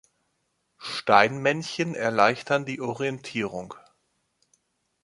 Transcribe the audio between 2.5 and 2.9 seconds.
die